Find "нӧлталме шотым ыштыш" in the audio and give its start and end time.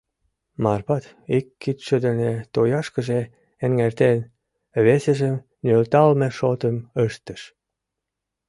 5.65-7.41